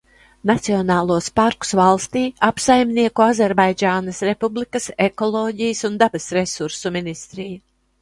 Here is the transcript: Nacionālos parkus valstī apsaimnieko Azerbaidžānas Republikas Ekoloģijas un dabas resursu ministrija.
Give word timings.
Nacionālos 0.51 1.27
parkus 1.39 1.73
valstī 1.79 2.23
apsaimnieko 2.49 3.27
Azerbaidžānas 3.27 4.25
Republikas 4.31 4.91
Ekoloģijas 5.11 5.87
un 5.93 6.05
dabas 6.05 6.31
resursu 6.41 6.99
ministrija. 7.01 7.59